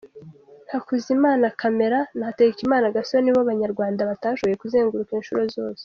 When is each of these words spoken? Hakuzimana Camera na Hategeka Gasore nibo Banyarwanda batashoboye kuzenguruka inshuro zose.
Hakuzimana 0.71 1.47
Camera 1.61 1.99
na 2.17 2.25
Hategeka 2.29 2.93
Gasore 2.95 3.21
nibo 3.23 3.41
Banyarwanda 3.51 4.09
batashoboye 4.09 4.57
kuzenguruka 4.61 5.11
inshuro 5.19 5.43
zose. 5.57 5.79